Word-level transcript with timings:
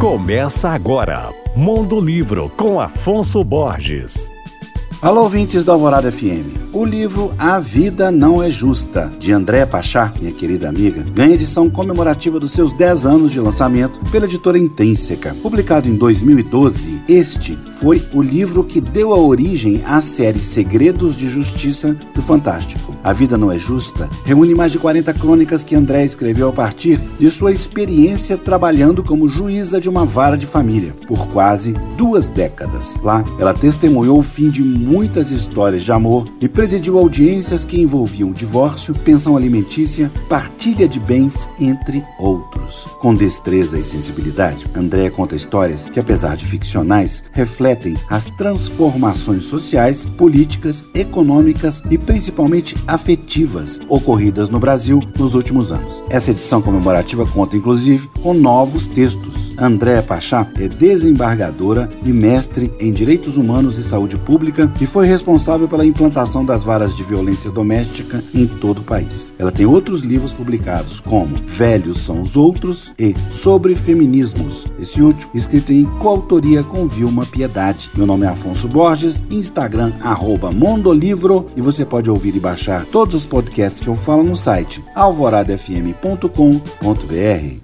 Começa 0.00 0.70
agora, 0.70 1.28
Mundo 1.54 2.00
Livro 2.00 2.50
com 2.56 2.80
Afonso 2.80 3.44
Borges. 3.44 4.32
Alô, 5.02 5.24
ouvintes 5.24 5.62
da 5.62 5.74
Alvorada 5.74 6.10
FM. 6.10 6.59
O 6.72 6.84
livro 6.84 7.34
A 7.36 7.58
Vida 7.58 8.12
Não 8.12 8.40
É 8.40 8.48
Justa, 8.48 9.10
de 9.18 9.32
André 9.32 9.66
Pachá, 9.66 10.12
minha 10.20 10.30
querida 10.30 10.68
amiga, 10.68 11.02
ganha 11.12 11.34
edição 11.34 11.68
comemorativa 11.68 12.38
dos 12.38 12.52
seus 12.52 12.72
10 12.72 13.06
anos 13.06 13.32
de 13.32 13.40
lançamento 13.40 13.98
pela 14.12 14.26
editora 14.26 14.56
Intrínseca. 14.56 15.34
Publicado 15.42 15.88
em 15.88 15.96
2012, 15.96 17.02
este 17.08 17.58
foi 17.80 18.00
o 18.12 18.22
livro 18.22 18.62
que 18.62 18.80
deu 18.80 19.12
a 19.12 19.18
origem 19.18 19.82
à 19.84 20.00
série 20.00 20.38
Segredos 20.38 21.16
de 21.16 21.28
Justiça 21.28 21.96
do 22.14 22.22
Fantástico. 22.22 22.94
A 23.02 23.12
Vida 23.12 23.36
Não 23.36 23.50
É 23.50 23.58
Justa 23.58 24.08
reúne 24.24 24.54
mais 24.54 24.70
de 24.70 24.78
40 24.78 25.12
crônicas 25.14 25.64
que 25.64 25.74
André 25.74 26.04
escreveu 26.04 26.50
a 26.50 26.52
partir 26.52 27.00
de 27.18 27.30
sua 27.32 27.50
experiência 27.50 28.36
trabalhando 28.36 29.02
como 29.02 29.28
juíza 29.28 29.80
de 29.80 29.88
uma 29.88 30.04
vara 30.04 30.36
de 30.36 30.46
família 30.46 30.94
por 31.08 31.26
quase 31.28 31.72
duas 31.96 32.28
décadas. 32.28 32.94
Lá, 33.02 33.24
ela 33.40 33.54
testemunhou 33.54 34.20
o 34.20 34.22
fim 34.22 34.50
de 34.50 34.62
muitas 34.62 35.32
histórias 35.32 35.82
de 35.82 35.90
amor 35.90 36.28
e 36.40 36.48
presidiu 36.60 36.98
audiências 36.98 37.64
que 37.64 37.80
envolviam 37.80 38.32
divórcio, 38.32 38.94
pensão 38.94 39.34
alimentícia, 39.34 40.12
partilha 40.28 40.86
de 40.86 41.00
bens, 41.00 41.48
entre 41.58 42.04
outros. 42.18 42.84
Com 43.00 43.14
destreza 43.14 43.78
e 43.78 43.82
sensibilidade, 43.82 44.66
André 44.74 45.08
conta 45.08 45.34
histórias 45.34 45.86
que, 45.86 45.98
apesar 45.98 46.36
de 46.36 46.44
ficcionais, 46.44 47.24
refletem 47.32 47.96
as 48.10 48.26
transformações 48.26 49.44
sociais, 49.44 50.04
políticas, 50.04 50.84
econômicas 50.92 51.82
e 51.90 51.96
principalmente 51.96 52.76
afetivas 52.86 53.80
ocorridas 53.88 54.50
no 54.50 54.58
Brasil 54.58 55.00
nos 55.18 55.34
últimos 55.34 55.72
anos. 55.72 56.02
Essa 56.10 56.30
edição 56.30 56.60
comemorativa 56.60 57.24
conta, 57.24 57.56
inclusive, 57.56 58.06
com 58.22 58.34
novos 58.34 58.86
textos. 58.86 59.50
André 59.56 60.02
Pachá 60.02 60.46
é 60.58 60.68
desembargadora 60.68 61.88
e 62.04 62.12
mestre 62.12 62.70
em 62.78 62.92
Direitos 62.92 63.38
Humanos 63.38 63.78
e 63.78 63.82
Saúde 63.82 64.18
Pública 64.18 64.70
e 64.78 64.86
foi 64.86 65.06
responsável 65.06 65.66
pela 65.66 65.86
implantação 65.86 66.44
das 66.50 66.64
varas 66.64 66.96
de 66.96 67.04
violência 67.04 67.48
doméstica 67.48 68.24
em 68.34 68.44
todo 68.44 68.80
o 68.80 68.84
país. 68.84 69.32
Ela 69.38 69.52
tem 69.52 69.64
outros 69.64 70.00
livros 70.00 70.32
publicados, 70.32 70.98
como 70.98 71.36
Velhos 71.36 71.98
são 71.98 72.20
os 72.20 72.36
Outros 72.36 72.92
e 72.98 73.14
Sobre 73.30 73.76
Feminismos, 73.76 74.66
esse 74.76 75.00
último 75.00 75.30
escrito 75.32 75.72
em 75.72 75.84
coautoria 75.84 76.64
com 76.64 76.88
Vilma 76.88 77.24
Piedade. 77.24 77.88
Meu 77.94 78.04
nome 78.04 78.26
é 78.26 78.30
Afonso 78.30 78.66
Borges, 78.66 79.22
Instagram 79.30 79.92
arroba 80.00 80.50
Mondolivro 80.50 81.46
e 81.54 81.60
você 81.60 81.84
pode 81.84 82.10
ouvir 82.10 82.34
e 82.34 82.40
baixar 82.40 82.84
todos 82.86 83.14
os 83.14 83.24
podcasts 83.24 83.80
que 83.80 83.86
eu 83.86 83.94
falo 83.94 84.24
no 84.24 84.34
site 84.34 84.82
alvoradafm.com.br. 84.96 87.60